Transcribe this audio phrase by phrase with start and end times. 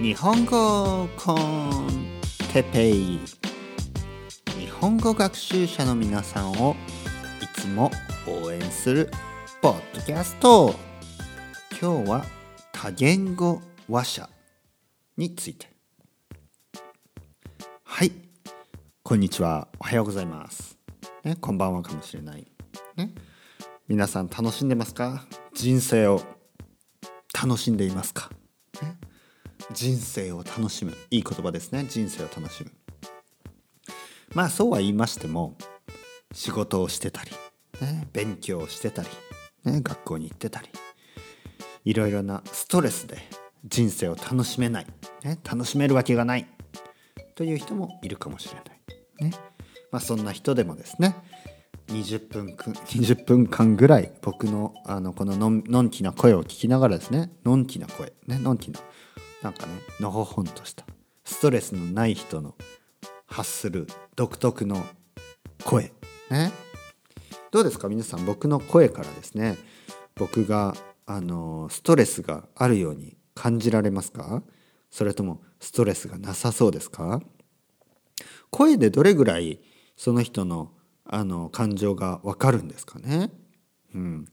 [0.00, 2.20] 日本語コン
[2.52, 3.20] テペイ。
[4.58, 6.76] 日本語学習者の皆さんを
[7.40, 7.90] いつも
[8.26, 9.10] 応援する
[9.62, 10.74] ポッドキャスト。
[11.80, 12.24] 今日は
[12.72, 14.28] 多言語話者
[15.16, 15.68] について。
[17.84, 18.12] はい。
[19.02, 19.68] こんにちは。
[19.78, 20.76] おはようございます、
[21.22, 22.46] ね、こんばんはかもしれない、
[22.96, 23.12] ね、
[23.86, 25.26] 皆さん楽しんでますか？
[25.54, 26.20] 人生を
[27.32, 28.30] 楽しんでいますか、
[29.72, 30.92] 人生を楽しむ。
[31.10, 31.86] いい言葉ですね。
[31.88, 32.70] 人生を楽しむ。
[34.34, 35.56] まあそうは言いましても
[36.32, 37.30] 仕事をしてたり、
[37.80, 39.08] ね、勉強してたり、
[39.64, 40.68] ね、学校に行ってたり
[41.84, 43.18] いろいろなストレスで
[43.64, 44.86] 人生を楽しめない、
[45.24, 46.46] ね、楽しめるわけがない
[47.34, 49.36] という人もいるかもしれない、ね。
[49.90, 51.16] まあ、そんな人でもですね
[51.88, 58.80] 20分20分間ぐらい僕のあのこののんのんきな声を聞きながらですねのんきな声ねのんきな
[59.46, 60.84] なんかねのほほんとした
[61.24, 62.56] ストレスのない人の
[63.26, 64.84] 発する独特の
[65.62, 65.92] 声。
[66.32, 66.50] ね
[67.52, 69.56] どうですか皆さん僕の声からですね。
[70.16, 70.74] 僕が
[71.06, 74.42] あのストレスがあるように感じられますか？
[74.90, 77.22] それともストレスがなさそうですか？
[78.50, 79.60] 声でどれぐらい
[79.96, 80.72] その人の
[81.04, 83.30] あの感情がわかるんですかね、
[83.94, 84.24] うん、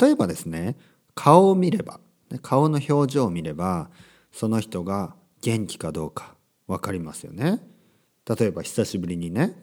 [0.00, 0.78] 例えばですね
[1.14, 2.00] 顔を見れば
[2.40, 3.90] 顔の表情を見れば
[4.32, 6.34] その人が元気かどうか
[6.66, 7.60] 分かりますよね。
[8.26, 9.54] 例えば久しぶりにね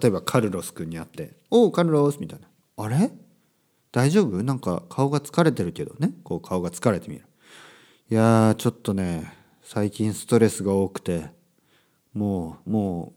[0.00, 3.10] 例えばカルロス君に会って「おおカルロス」みたいな「あれ？
[3.90, 4.42] 大丈夫？
[4.42, 6.14] なんか顔が疲れてるけどね。
[6.24, 7.26] こう顔が疲れてみる。
[8.10, 11.26] いやーちょっとね最近ストレスが多くて
[12.14, 13.12] もうも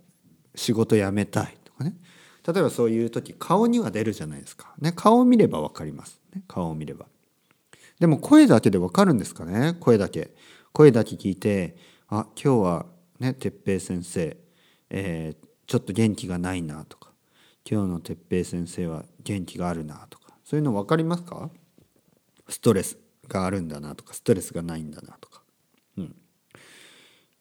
[0.53, 1.57] う仕事辞めたい。
[1.63, 1.95] とかね。
[2.47, 7.07] 例えばそういう時顔には出るじゃないですか、ね、顔を見れば分かります、ね、顔を見れば。
[7.99, 9.75] でも声だけで分かるんですかね？
[9.79, 10.35] 声だけ。
[10.75, 11.77] 声だけ聞いて
[12.09, 12.85] あ今日は
[13.21, 14.35] ね哲平先生、
[14.89, 17.11] えー、ちょっと元気がないなとか
[17.63, 21.49] 今日の哲平先生は元気があるなとかそういうの分かりますか？
[22.49, 22.97] ストレス
[23.29, 25.43] があるんだなとかストレスがないんだなとか、
[25.97, 26.15] うん、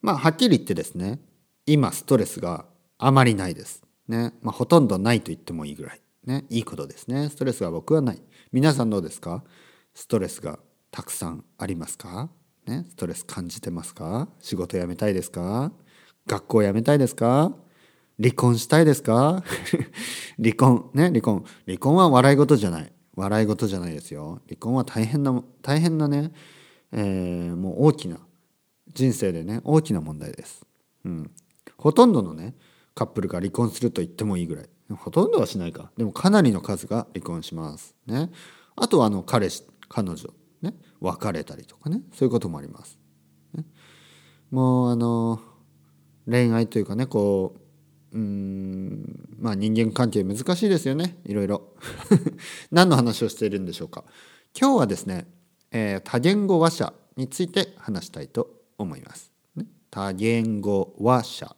[0.00, 1.18] まあはっきり言ってですね
[1.66, 2.66] 今ストレスが
[2.98, 3.82] あまりないです。
[4.06, 4.32] ね。
[4.42, 6.00] まあほとんどないと言ってもいいぐらい。
[6.24, 6.44] ね。
[6.50, 7.28] いいことですね。
[7.30, 8.22] ストレスは僕はない。
[8.52, 9.42] 皆さんどうですか？
[9.92, 10.60] ストレスが
[10.92, 12.30] たくさんありますか？
[12.66, 14.28] ね、ストレス感じてますか？
[14.40, 15.72] 仕事辞めたいですか？
[16.26, 17.52] 学校辞めたいですか？
[18.20, 19.42] 離婚したいですか？
[20.42, 21.44] 離婚ね離婚。
[21.66, 22.92] 離婚は笑い事じゃない。
[23.16, 24.40] 笑い事じゃないですよ。
[24.48, 26.32] 離婚は大変な大変なね、
[26.92, 28.18] えー、もう大きな
[28.92, 30.64] 人生でね大きな問題です、
[31.04, 31.30] うん、
[31.76, 32.54] ほとんどのね
[32.94, 34.68] カップルが離婚すると言ってもいいぐらい。
[34.96, 35.90] ほとんどはしないか。
[35.96, 37.94] でもかなりの数が離婚します。
[38.06, 38.30] ね。
[38.76, 40.30] あとはあの彼氏彼女、
[41.04, 42.98] 別れたりとかねそういうこともあります。
[43.54, 43.64] ね、
[44.50, 45.40] もうあの
[46.26, 47.54] 恋愛というかねこ
[48.12, 51.74] ううんまあ人間関係難しいですよねいろいろ。
[52.72, 54.04] 何の話をしているんでしょうか。
[54.58, 55.26] 今日はですね、
[55.72, 59.32] えー、多言語話者について話したいと思います。
[59.56, 61.56] ね、多言語話者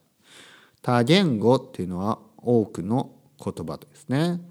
[0.81, 3.13] 多言語っていうのは多くの
[3.43, 4.41] 言葉ですね。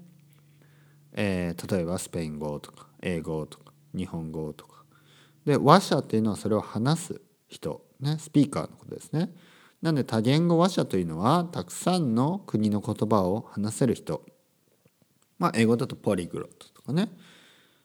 [1.13, 4.76] えー、例えばスペイン語とか英語とか日本語とか
[5.47, 9.33] で話者っていうのはそれを話す人、ね、スピーカーのことですね。
[9.81, 14.25] なので多言語話者というのはたくさんの国の言葉を話せる人。
[15.39, 17.09] まあ英語だとポリグロットとかね。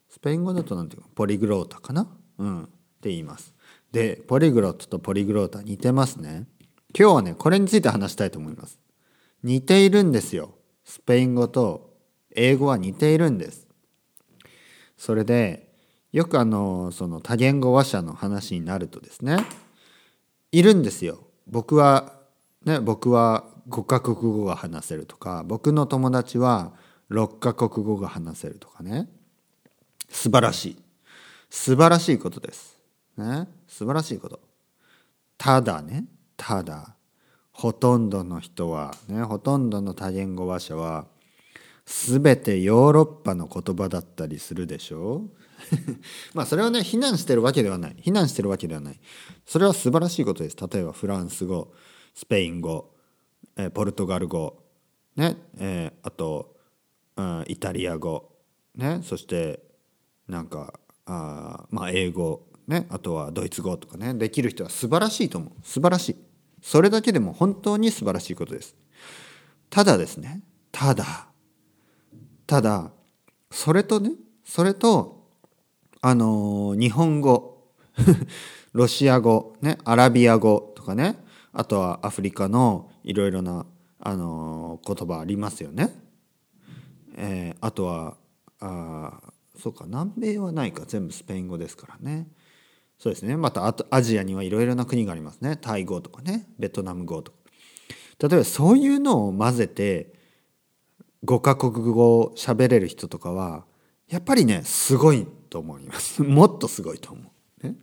[0.09, 2.09] スペイン語だと何ていうかポリグロータかな？
[2.39, 2.65] うん。
[2.65, 2.67] っ
[3.01, 3.55] て言います。
[3.93, 6.49] でポリグロットとポリグロータ似てますね。
[6.99, 8.81] 今日はねこれについて話したいと思います。
[9.45, 10.57] 似ているんですよ。
[10.85, 11.95] スペイン語と
[12.35, 13.69] 英語は似ているんです。
[14.97, 15.72] それで
[16.13, 19.39] よくあのその多言語話者の話になるとですね
[20.53, 21.21] いるんですよ。
[21.47, 22.13] 僕は
[22.65, 26.73] ね僕は5カ国語が話せるとか僕の友達は
[27.11, 29.09] 6カ国語が話せるとかね。
[30.11, 30.77] 素晴らしい。
[31.49, 32.77] 素晴らしいことです。
[33.17, 33.49] ね。
[33.67, 34.41] 素晴らしいこと。
[35.39, 36.05] ただね
[36.37, 36.95] ただ
[37.53, 41.07] ほとんどの人はねほとんどの多言語話者は
[41.87, 45.42] 全てヨーロッパの言葉だったりするでしょう。
[46.35, 47.97] まあそれはね非難してるわけではない。
[48.01, 49.01] 非難してるわけではない。
[49.47, 50.57] それは素晴らしいことです。
[50.57, 51.73] 例えばフランス語
[52.15, 52.95] スペイン語、
[53.57, 54.63] えー、ポルトガル語
[55.17, 56.57] ねえー、あと、
[57.17, 58.31] うん、イタリア語
[58.75, 59.63] ねそして
[60.27, 65.53] なんかあまあ英語ねあとはドイツ語とかねできる人は素晴らしいと思う。
[65.63, 66.17] 素晴らしい。
[66.63, 68.77] それだけでも本当に素晴らしいことです。
[69.69, 71.29] ただですねただ
[72.47, 72.93] ただ
[73.51, 74.13] それとね
[74.45, 75.22] それと
[76.05, 77.69] あの日本語
[78.73, 81.17] ロシア語、ね、アラビア語とかね
[81.53, 83.67] あとはアフリカのいろいろな、
[84.01, 85.95] あのー、言葉ありますよね。
[87.15, 88.17] えー、あとは
[88.59, 89.21] あ
[89.57, 92.27] そうか南米はないか全部スペイン語ですからね。
[92.99, 97.39] そうですねまたあとアジアにはいろいろな国がありますねタイ語とかねベトナム語とか
[98.21, 100.13] 例えばそういうのを混ぜて
[101.25, 103.65] 5カ国語を喋れる人とかは
[104.13, 106.21] やっぱりねすごいと思います。
[106.23, 107.23] もっとすごいと思
[107.63, 107.67] う。
[107.67, 107.77] ね、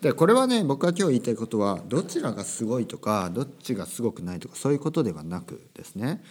[0.00, 6.22] でこれはね僕が今日言いたいことはどちらがすごいとかどっちがすごくないとかそういうことではなくですね、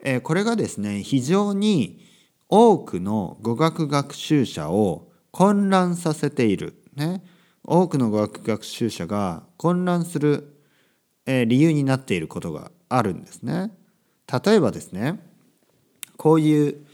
[0.00, 2.04] えー、これがですね非常に
[2.48, 6.82] 多くの語学学習者を混乱させている。
[6.96, 7.22] ね、
[7.62, 10.62] 多くの語学学習者が混乱する、
[11.26, 13.70] えー、理由になっていることがあるんですね。
[14.44, 15.20] 例えばですね
[16.16, 16.85] こういう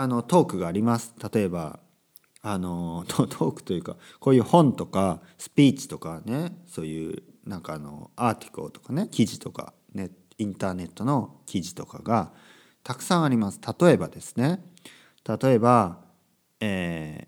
[0.00, 1.14] あのトークがあります。
[1.30, 1.78] 例えば
[2.40, 12.32] あの トークというかこういう本とかスピーチとかねそういうなんかあのアーティコとかね記事とかねインターネットの記事とかが
[12.82, 13.60] たくさんあります。
[13.78, 14.64] 例えばですね
[15.28, 16.02] 例えば、
[16.60, 17.26] え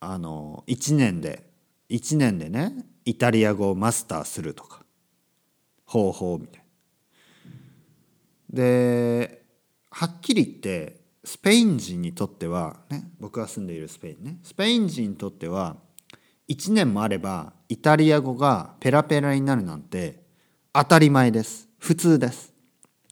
[0.00, 1.50] ー、あの1年で
[1.90, 4.86] 1年でねイタリア語をマスターするとか
[5.86, 6.64] 方法みたい
[8.52, 8.62] な。
[8.62, 9.44] で
[9.90, 14.38] はっきり言ってスペイン人にとってはね僕が住んでいるスペインね。
[14.42, 15.76] スペイン人にとっては
[16.48, 20.22] 1年もあればイタリア語がペラペラになるなんて
[20.72, 21.68] 当たり前です。
[21.78, 22.52] 普通です。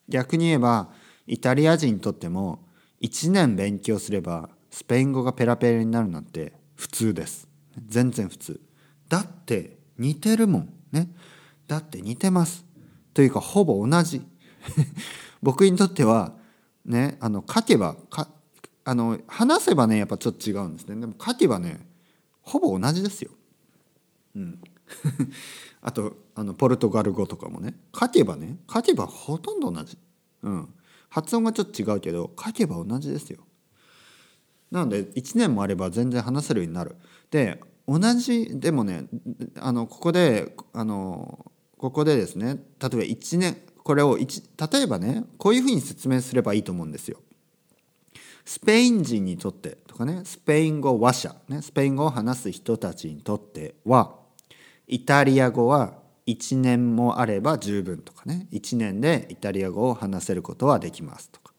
[0.08, 0.90] 逆に言えば
[1.26, 2.68] イタリア人にとっても
[3.00, 7.48] 1年勉強すればスペイン語がペラペラになるなんて普通です。
[7.86, 8.60] 全然普通。
[9.08, 10.72] だって似てるもん。
[10.92, 11.08] ね。
[11.66, 12.66] だって似てます。
[13.14, 14.20] というかほぼ同じ。
[15.42, 16.34] 僕にとっては
[16.84, 18.28] ねあの書けばか
[18.84, 21.00] あの話せばねやっぱちょっと違うんですね。
[21.00, 21.86] でも書けばね
[22.42, 23.30] ほぼ同じですよ。
[24.34, 24.60] うん。
[25.80, 29.96] あとあのポルトガル語とかもね書けばね書けばほとんど同じ。
[30.42, 30.74] うん。
[31.08, 33.44] 発音がちょっと違うけど書けば同じですよ。
[34.70, 36.96] なので1年もあれば全然話せるようになる。
[37.30, 39.06] で同じでもね
[39.60, 41.46] あのここであの
[41.76, 44.26] ここでですね例えば1年これを例
[44.80, 47.18] えばねこういうふうに説明すればいいと思うんですよ。
[48.44, 54.16] スペイン人にとってとかねスペイン語話者、ね、スペイン語を話す人たちにとっては
[54.88, 55.94] イタリア語は
[56.26, 61.52] 1年もあれば十分とかね1年でイタリア語を話せることはできますとか。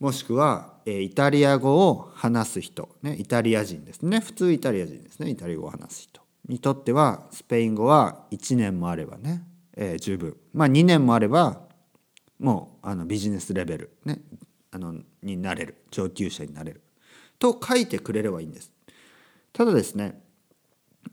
[0.00, 4.18] もしくはイタリア語を話す人、ね、イタリア人ですね。
[4.18, 5.30] 普通イタリア人ですね。
[5.30, 9.44] イタリア語を話す人にとってはスペイン語は1年もあればね、
[9.76, 11.62] えー、十分まあ2年もあれば
[12.38, 14.20] もうあのビジネスレベル、ね、
[14.70, 16.82] あのになれる上級者になれる
[17.38, 18.72] と書いてくれればいいんです。
[19.52, 20.20] ただですね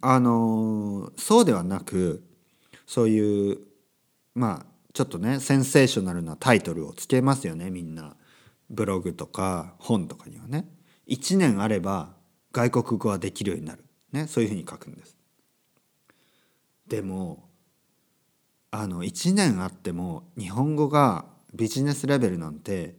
[0.01, 2.23] あのそうではなく
[2.85, 3.59] そういう
[4.35, 8.15] まあちょっとねセンセーショナルなタイトルをつけますよねみんな。
[8.69, 10.67] ブログとか本とかにはね
[11.07, 12.13] 1年あれば
[12.51, 15.15] 外国語はできるようになる、ね、そういうふうに書くんです。
[16.87, 17.48] でも
[18.71, 22.95] あの1年あっても日本語がビジネスレベルなんて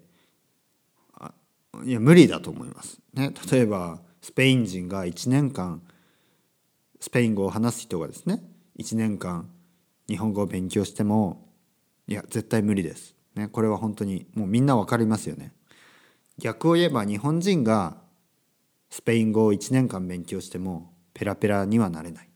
[1.85, 3.01] いや無理だと思います。
[3.15, 5.83] ね、例えばスペイン人が1年間
[6.99, 8.43] スペイン語を話す人がですね
[8.79, 9.49] 1年間
[10.09, 11.49] 日本語を勉強しても
[12.09, 13.15] いや絶対無理です。
[13.37, 15.53] ね、これは本当にもうみんな分かりますよね。
[16.39, 17.97] 逆を言えば日本人が
[18.91, 22.30] スペイン語を1年間勉強してもペラペラにはなれない。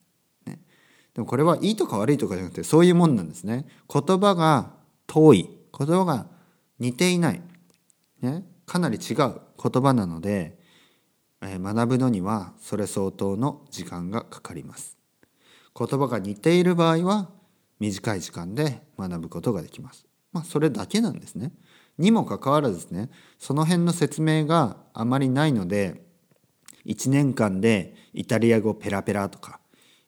[1.15, 3.67] でもこれはいいとか悪いとかじゃなくてそういうもんなんですね。
[3.93, 4.73] 言葉が
[5.07, 6.27] 遠い言葉が
[6.79, 7.43] 似ていない、
[8.21, 10.59] ね、かなり違う言葉なので、
[11.41, 14.97] え、学ぶのにはそれ相当の時間がかかります。
[15.77, 17.31] 言葉が似ている場合は
[17.81, 20.07] 短い時間で学ぶことができます。
[20.33, 21.53] まあそれだけなんですね。
[21.99, 26.03] にもかかわらずですねその辺の説明があまりないので
[26.87, 29.61] 1年間でイタリア語ペラペラとか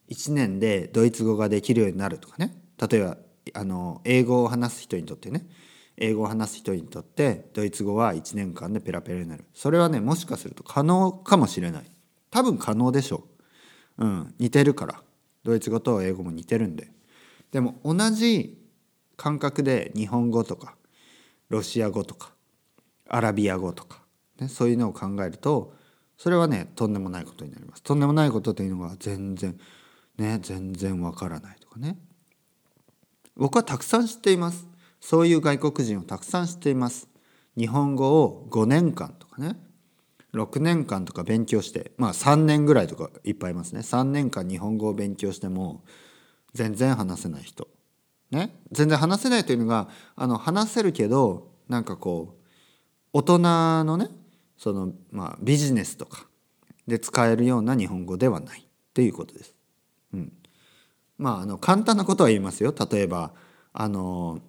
[0.08, 2.56] 1年でドイツ語ができるようになるとかね。
[2.90, 3.16] 例えば
[3.54, 5.46] あの英語を話す人にとってね。
[5.98, 9.44] 英語を話す人にとってドイツ語は1年間でペラペラになる。
[9.54, 11.84] それはねもしかすると可能かもしれない。
[12.30, 13.24] 多分可能でしょ
[13.98, 14.04] う。
[14.04, 15.02] うん似てるから。
[15.42, 16.90] ドイツ語と英語も似てるんで。
[17.52, 18.58] でも同じ
[19.16, 20.74] 感覚で日本語とか
[21.48, 22.32] ロシア語とか
[23.08, 24.02] アラビア語とか、
[24.40, 25.72] ね、そういうのを考えると
[26.18, 27.82] それはねとんでもないことになります。
[27.82, 29.58] とんでもないことというのが全然
[30.18, 31.98] ね全然わからないとかね。
[33.36, 34.66] 僕はたくさん知っています。
[35.00, 37.08] そういう外国人をたくさん知っています。
[37.56, 39.56] 日本語を5年間とかね。
[40.32, 43.80] 6年間とか勉強してまあ3年ぐらいとかいっぱいいますね。
[43.80, 45.84] 3年間日本語を勉強しても
[46.52, 47.68] 全然話せない人。
[48.30, 48.54] ね。
[48.72, 52.46] 全然話せないというのがあの話せるけどなんかこう
[53.12, 53.38] 大人
[53.84, 54.08] のね
[54.56, 56.26] そのまあビジネスとか
[56.86, 59.55] で使えるような日本語ではないっていうことです。
[60.12, 60.32] うん、
[61.18, 62.74] まああの簡単なことは言いますよ。
[62.90, 63.32] 例えば
[63.72, 64.40] あの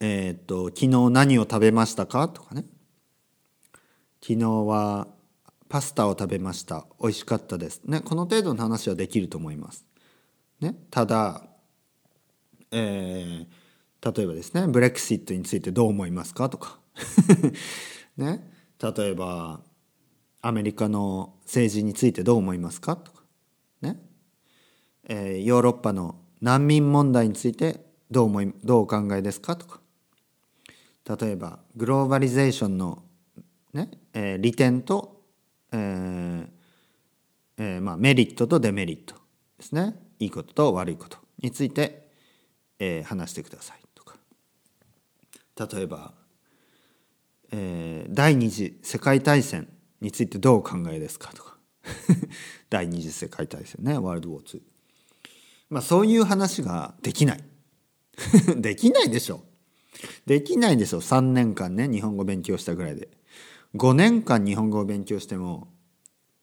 [0.00, 2.28] えっ、と昨日何を食べましたか？
[2.28, 2.64] とかね。
[4.20, 5.08] 昨日は
[5.68, 6.86] パスタを食べました。
[7.00, 7.82] 美味しかったです。
[7.84, 9.84] ね、この程度の話はできると思います。
[10.60, 11.42] ね、ただ、
[12.72, 16.48] えー、例えばですね、ブレクシットについてどう思いますか？
[16.48, 16.80] とか。
[18.16, 18.50] ね、
[18.82, 19.60] 例えば、
[20.40, 22.96] アメリカの政治についてどう思いますか？
[22.96, 23.22] とか。
[23.80, 24.00] ね、
[25.08, 29.56] えー、ヨーロッパの難民問題についてどう思いどうお考えですか？
[29.56, 29.80] とか。
[31.20, 33.02] 例えば、グローバリゼーションの
[33.72, 35.22] ね、えー、利点と、
[35.72, 36.48] えー
[37.56, 39.14] えーまあ、メリットとデメリット
[39.56, 39.94] ですね。
[40.18, 42.08] いいことと悪いことについて、
[42.78, 44.16] えー、話してくださいとか。
[45.74, 46.12] 例えば、
[47.50, 49.68] えー、第二次世界大戦
[50.00, 51.32] についてどうお考えですか？
[51.32, 51.56] とか。
[52.68, 53.96] 第二次世界大戦ね。
[53.98, 54.60] ワールドウォー2
[55.70, 57.44] まあそういう話ができない
[58.56, 59.44] できないでしょ
[60.26, 63.08] できないでしょ3年間ね日本語勉強したぐらいで
[63.76, 65.68] 5年間日本語を勉強しても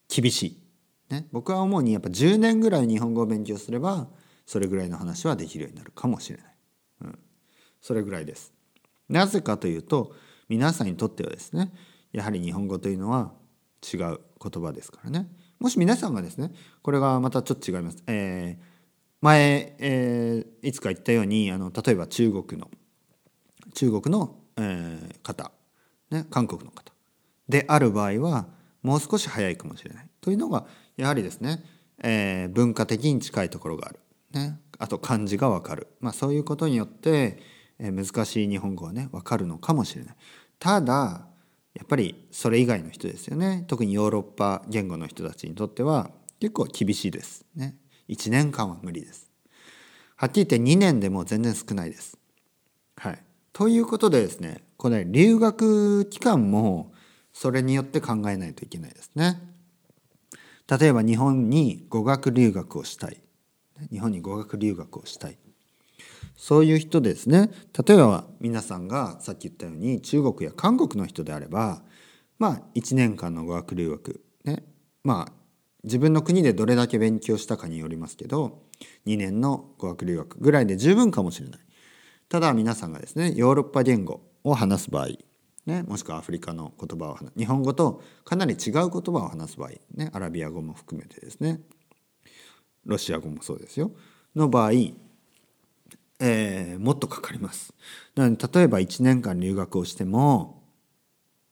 [0.08, 0.62] 厳しい。
[1.10, 4.08] ね、僕は思うにやっぱ10年ぐらい日本語を勉強すれば
[4.44, 6.46] それぐらいの話はできるようになるかもしれない。
[7.02, 7.18] うん、
[7.80, 8.52] それぐらいです。
[9.08, 10.14] なぜかというと
[10.48, 11.72] 皆さんにとってはですね
[12.12, 13.32] やはり日本語というのは
[13.82, 15.28] 違う言葉ですからね。
[15.60, 16.52] もし皆さんがですね
[16.82, 18.02] これがまたちょっと違います。
[18.06, 18.75] えー、
[19.20, 22.70] 前、えー、いつか言ったようにあの例えば中国の
[23.74, 25.50] 中国の、えー、方、
[26.10, 26.92] ね、韓国の方
[27.48, 28.46] である場合は
[28.82, 30.08] もう少し早いかもしれない。
[30.20, 31.64] というのがやはりですね、
[32.02, 34.00] えー、文化的に近いところがある。
[34.32, 35.88] ね、あと漢字がわかる。
[36.00, 37.38] まあそういうことによって、
[37.78, 40.16] えー、難しい日本語はねわかるのかもしれない。
[40.58, 41.26] ただ
[41.74, 43.64] やっぱりそれ以外の人ですよね。
[43.66, 47.44] 特にヨーロッパ言語の人たちにとっては結構厳しいです。
[47.54, 47.76] ね。
[48.08, 49.30] 1年間は無理です。
[50.16, 52.16] はっきり言って2年でも全然少ないです。
[52.96, 53.22] はい。
[53.52, 56.92] ということでですね、これ留学期間も
[57.32, 59.40] それによって考えないといけないですね。
[60.68, 63.20] 例えば日本に語学留学をしたい。
[63.90, 65.38] 日本に語学留学をしたい。
[66.36, 67.50] そういう人ですね。
[67.86, 71.82] 例えば皆さんがさっき言ったように中国や韓国の人であれば、
[72.38, 74.22] まあ1年間の語学留学。
[74.44, 74.64] ね。
[75.04, 75.32] まあ
[75.84, 78.62] 自分の国でどれだけ勉強したかによりますけど、
[79.06, 81.60] 2年の語学留学ぐらいで十分かもしれない。
[82.28, 85.08] ただ皆さんがですね、ヨーロッパ言語を話す場合、
[85.66, 91.60] ね、もしくはアフリカの言葉を日本語とかなり違う言葉を話す場合、ね、アラビア語も含めてですね
[92.84, 93.90] ロシア語もそうですよ
[94.36, 94.72] の場合、
[96.20, 97.74] えー、もっとかかります。
[98.14, 100.62] なので例えば1年間留学をしても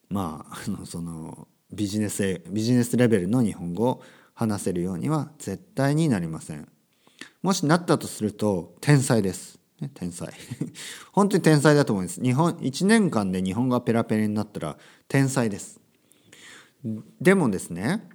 [0.09, 4.03] まああのそのビジネスビジネスレベルの日本語を
[4.35, 6.69] 話せるようには絶対になりません。
[7.43, 9.59] もしなったとすると天才です。
[9.95, 10.33] 天才。
[11.13, 12.23] 本当に天才だと思います。
[12.23, 14.79] 日本1年間で日本語がペラペラになったら
[15.09, 15.81] 天才です。
[17.21, 18.07] でもですね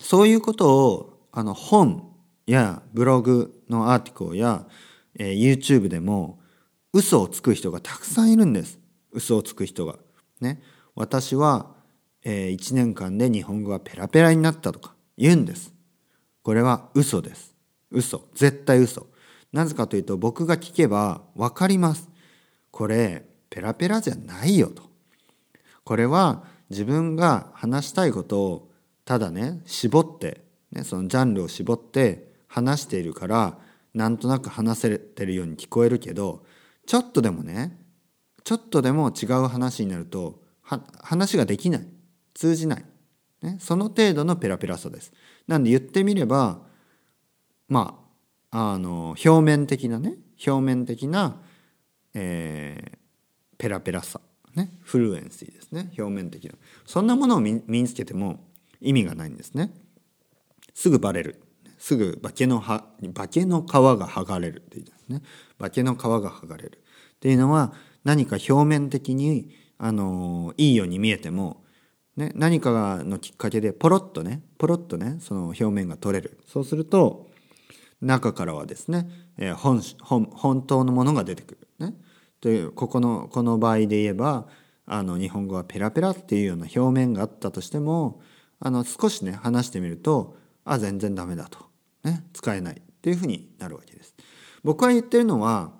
[0.00, 2.10] そういうことをあの本
[2.46, 4.66] やブログのアーティコや、
[5.14, 6.40] えー、YouTube でも
[6.92, 8.78] 嘘をつく人がたくさんいるんです。
[9.12, 9.96] 嘘をつく人が。
[10.40, 10.60] ね。
[10.94, 11.74] 私は、
[12.24, 15.72] えー、1年間で日本語がペラペラになったとか言うんです。
[16.42, 17.54] これは嘘です。
[17.90, 18.28] 嘘。
[18.34, 19.06] 絶対嘘。
[19.52, 22.08] なぜかというと僕が聞けば分かります。
[22.70, 24.82] これペラペラじゃないよと。
[25.84, 28.70] これは自分が話したいことを
[29.04, 33.58] ただね絞って、ね、そのジャンルを絞って話しているから
[33.92, 36.44] なんとなく話せてるように聞こえるけど
[36.86, 37.76] ちょっとでもね
[38.44, 41.88] ちょっとでも違う話になると話ができない。
[42.34, 42.84] 通じない、
[43.42, 45.12] ね、その程度のペラペラさです。
[45.46, 46.60] なんで言ってみれば
[47.68, 48.00] ま
[48.50, 50.14] ああの表面的なね
[50.46, 51.40] 表面的な、
[52.14, 52.98] えー、
[53.58, 54.20] ペラペラさ、
[54.54, 55.92] ね、フルエンシーですね。
[55.98, 56.52] 表面的な。
[56.86, 58.40] そんなものを身につけても
[58.80, 59.70] 意味がないんですね。
[60.74, 61.42] すぐバレる。
[61.78, 62.84] すぐ化けの葉
[63.14, 65.22] 化けの皮が剥がれるって言うんですね。
[65.58, 66.82] 化けの皮が剥がれる。
[67.16, 67.72] っていうのは
[68.04, 71.64] 何か表面的にあのいいように見えても、
[72.20, 77.30] ね、何かのきっかけでポロッとねポロッとねその表面が取れるそうすると
[78.02, 79.08] 中からはですね、
[79.38, 81.86] えー、本本本当のものが出てくる。
[81.86, 81.94] ね、
[82.42, 84.46] というここのこの場合で言えば
[84.84, 88.20] あの日本語はペラペラっていうような表面があったとしても
[88.58, 90.36] あの少しね話してみると
[90.66, 91.58] あ全然ダメだと、
[92.04, 94.14] ね、使えないっていうふうになるわけです。
[94.62, 95.72] 僕が言ってるのは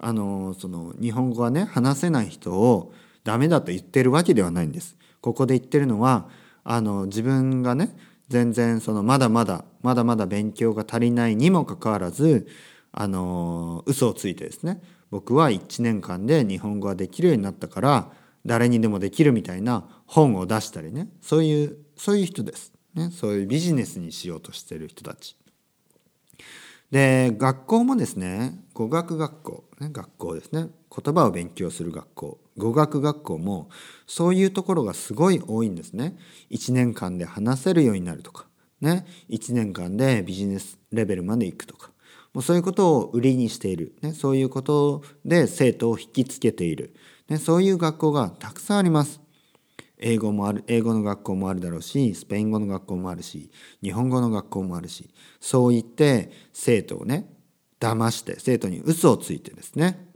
[0.00, 4.96] あのその日本語がね話せない人をダメだと言ってるわけではないんです。
[5.24, 6.28] ここで言ってるのは
[6.64, 7.96] あの自分がね
[8.28, 12.46] 全然そのまだまだまだまだ勉強が足りないにもかかわらず
[12.92, 18.12] あの嘘をついてですね僕は1年間で日本語ができるようになったから
[18.44, 25.38] 誰にでもできるみたいな本を出したりねそういうそういう人です、ね、そういうビジネスにしようとしてる人たち。
[26.90, 33.68] で学校もですね語学学校、ね、学校ですね言葉を勉強する学校語学学校も
[34.06, 36.16] そういうところがすごい多いんですね。
[36.50, 38.46] 1年間で話せるようになるとか、
[38.80, 41.90] ね、1年間でビジネスレベルまで行くとか。
[42.32, 46.92] もうそういうことを売りにしている、ね、そういうことで生徒を引きつけている、
[47.28, 49.20] ね、そういう学校がたくさんあります。
[49.98, 53.50] 英語もある英語の学校もあるだろうしスペイン語の学校もあるし
[53.82, 55.08] 日本語の学校もあるし
[55.40, 57.26] そう言って生徒をね
[57.80, 60.13] 騙して生徒に嘘をついてですね。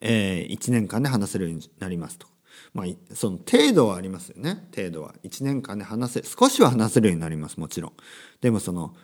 [0.00, 2.26] えー、1年間で話せるようになりますと。
[2.74, 4.68] まあ、その程度はありますよね。
[4.74, 5.14] 程度は。
[5.24, 7.58] 1年間で話せ少しは話せるようになります。
[7.58, 7.92] もちろん。
[8.40, 8.94] でもその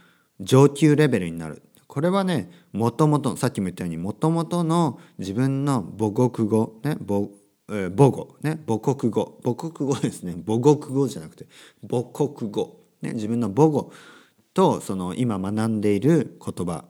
[0.41, 1.63] 上級レベルになる。
[1.87, 7.29] これはねもともとさっきも言ったようにもともとの自分の母国語ね母,、
[7.69, 9.39] えー、母語ね母国語。
[9.45, 10.35] 母国語ですね。
[10.47, 11.47] 母国語じゃなくて
[11.89, 13.93] 母国語、ね、自分の母語
[14.55, 16.85] とその今学んでいる言葉、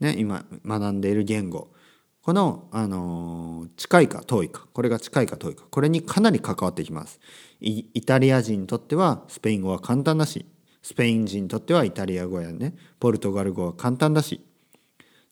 [0.00, 1.72] ね、今学んでいる言語。
[2.22, 4.66] この、あの近いか遠いか。
[4.72, 5.64] これが近いか遠いか。
[5.70, 7.18] これにかなり関わってきます。
[7.60, 10.46] イタリア人にとってはスペイン語は簡単だし
[10.82, 12.74] スペイン人にとってはイタリア語やね。
[13.00, 14.44] ポルトガル語は簡単だし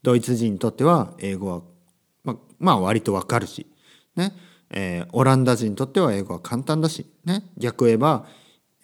[0.03, 1.63] ドイツ人にとっては英語は
[2.25, 3.67] ままあ割とわかるし
[4.17, 4.33] ね。
[4.71, 8.27] えー、オランダ人にとっては英語は簡単だし、ね、逆言えば、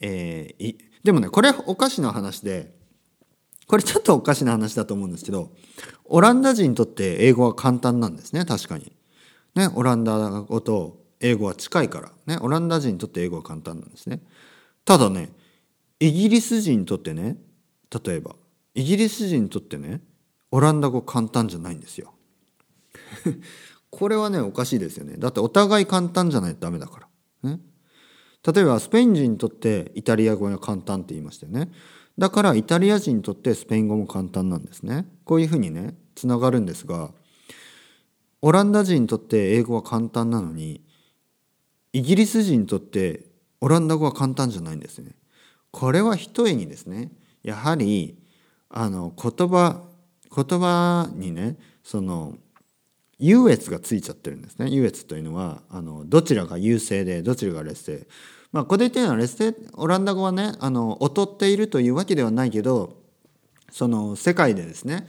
[0.00, 2.75] えー、でもねこれおかしな話で
[3.66, 5.50] これちょっとおかしな話だと思うんですけど
[6.04, 8.92] オランダ人にとって英語は簡単なんですね確かに。
[9.54, 14.20] ねオランダ語と英語は近いからねオランダ人にとって英語は簡単なんですね。
[14.84, 15.30] ただね
[15.98, 17.38] イギリス人にとってね
[18.04, 18.36] 例えば
[18.74, 20.00] イギリス人にとってね
[20.50, 22.14] オランダ語簡単じゃないんですよ。
[23.90, 25.16] これはねおかしいですよね。
[25.16, 27.08] だってお互い簡単じゃないとダメだか
[27.42, 27.50] ら。
[27.50, 27.60] ね、
[28.54, 31.70] 例えばスペイン人にとってイタリア語が簡単って言いましたよね。
[32.18, 35.06] だからイタリア人にとってスペイン語も簡単なんですね。
[35.24, 37.10] こういうふうにねつながるんですが
[38.42, 40.80] オランダ人にとって英語は簡単なのに
[41.92, 43.24] イギリス人にとって
[43.60, 45.12] オランダ語は簡単じゃないんですね。
[45.70, 47.10] これはひとえにですね
[47.42, 48.16] やはり
[48.70, 49.82] あの言葉
[50.34, 52.36] 言葉にねその
[53.18, 58.06] 優越がついちゃってるんですね優越というのはあのどちらが優勢でどちらが劣勢
[58.52, 62.96] まあ、ここで言ってるのはレステオランダ語はねあの劣っているというわけではないけど
[63.70, 65.06] その世界でですね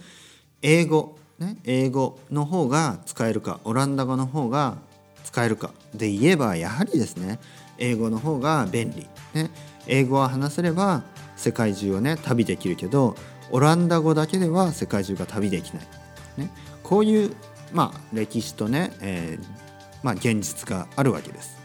[0.61, 4.77] 英語、ね、英語の方が使えるかオランダ語の方が
[5.23, 7.39] 使えるかで言えばやはりですね
[7.77, 9.51] 英語の方が便利、ね、
[9.85, 11.03] 英語は話せれば
[11.35, 13.15] 世界中をね旅できるけど
[13.51, 15.83] オランダ語だけでは世界中が旅できない、
[16.37, 16.49] ね、
[16.83, 17.35] こういう、
[17.71, 19.45] まあ、歴史とね、えー
[20.03, 21.56] まあ、現実があるわけです。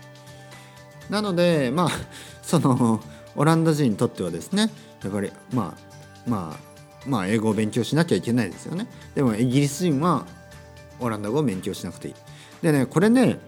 [1.12, 1.88] なのでまあ
[2.42, 3.01] その
[3.37, 4.70] オランダ人にとってはですね
[5.05, 8.87] やっぱりまあまあまあ英語を勉強しなきゃいけないですよね。
[9.14, 10.25] でもイギリス人は
[11.01, 12.14] オランダ語を勉強しなくていい。
[12.62, 13.38] でねこれね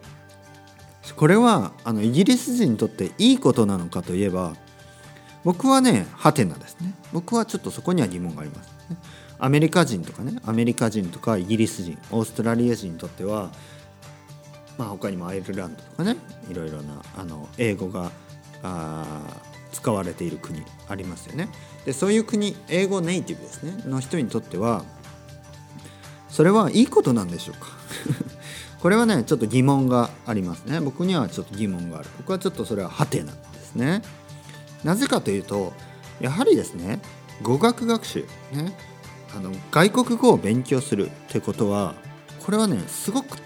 [1.17, 4.55] これはあのイギリス人にとっていいことなのかといえば
[5.43, 6.93] 僕はねハテナですね。
[7.15, 8.99] 僕はちょっとそこには疑問があります、ね、
[9.39, 13.51] アメリカ人とかねアメリカ人とかイギリス人オーストラリア人にとっては
[14.79, 16.17] まあ、他にもアイルランドとかね
[16.51, 18.11] いろいろなあの英語が
[18.63, 19.23] あ
[19.73, 21.49] 使われている国ありますよね。
[21.85, 23.83] でそういう国英語ネイティブですね。
[23.87, 24.85] の人にとっては
[26.29, 27.69] それはいいことなんでしょうか？
[28.81, 30.81] これはねちょっと疑問がありますね。
[30.81, 32.09] 僕にはちょっと疑問がある。
[32.19, 34.03] 僕はちょっとそれはハテナですね。
[34.83, 35.73] なぜかというと
[36.21, 37.01] やはりですね
[37.43, 38.77] 語学学習ね
[39.37, 41.95] あの外国語を勉強するってことは
[42.45, 43.39] これはねすごく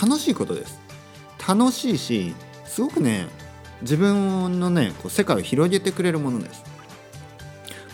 [0.00, 0.80] 楽しいことです。
[1.46, 2.34] 楽しいし
[2.64, 3.26] すごくね
[3.82, 6.64] 自分のねこう世界を広げてくれるものです。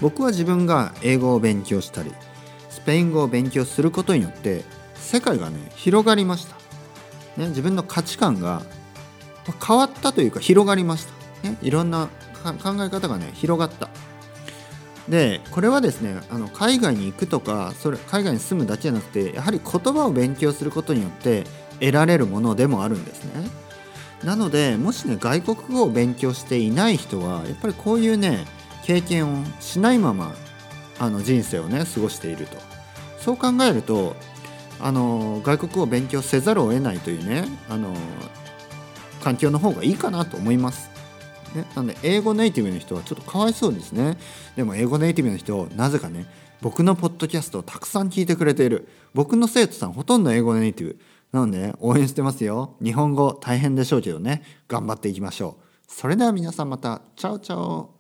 [0.01, 2.13] 僕は自分が英語を勉強したり
[2.69, 4.65] スペイン語を勉強することによって
[4.95, 6.57] 世界がね広がりました、
[7.41, 8.63] ね、自分の価値観が
[9.67, 11.07] 変わったというか広がりまし
[11.43, 12.09] た、ね、いろんな
[12.45, 13.89] 考え方がね広がった。
[15.09, 21.45] でこれはですねあの海外に行くとかそれ海外に住むだけじゃなくてやはり言葉を勉強することによって
[21.81, 23.49] 得られるものでもあるんですね。
[24.25, 28.47] なのでもしね外国語を勉強していない人はやっぱりこういうね
[28.85, 30.35] 経験をしないまま
[30.99, 32.57] あの人生をね過ごしていると
[33.21, 34.17] そう考えると
[34.81, 37.95] あの外国語を勉強せざるを得ないというねあの
[39.23, 40.91] 環境の方がいいかなと思います。
[41.55, 44.17] ね、なので英語ネイティブの人はちょっとかわいそうですね。
[44.57, 46.27] でも英語ネイティブの人なぜかね
[46.61, 50.99] 僕のポッドキャストをたくさん聞いてくれている僕の生徒さんほとんど英語ネイティブ
[51.33, 52.77] なので、ね、応援してますよ。
[52.83, 54.43] 日本語大変でしょうけどね。
[54.69, 55.65] 頑張っていきましょう。
[55.87, 57.03] それでは皆さんまた。
[57.17, 57.96] チャオチャオ。